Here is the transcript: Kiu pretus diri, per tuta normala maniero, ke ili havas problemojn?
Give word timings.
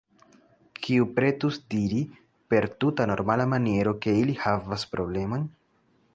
Kiu 0.85 1.05
pretus 1.19 1.59
diri, 1.73 1.99
per 2.53 2.67
tuta 2.85 3.07
normala 3.15 3.49
maniero, 3.53 3.95
ke 4.07 4.19
ili 4.25 4.39
havas 4.47 4.89
problemojn? 4.97 5.49